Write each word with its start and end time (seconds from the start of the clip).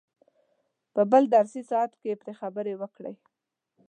په 0.93 1.01
بل 1.11 1.23
درسي 1.35 1.61
ساعت 1.69 1.91
کې 2.01 2.19
پرې 2.21 2.33
خبرې 2.41 2.73
وکړئ. 2.81 3.15